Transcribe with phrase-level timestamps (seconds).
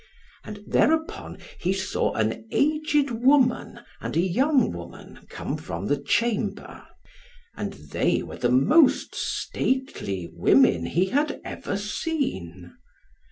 [0.43, 6.83] And thereupon he saw an aged woman and a young woman come from the chamber;
[7.55, 12.75] and they were the most stately women he had ever seen.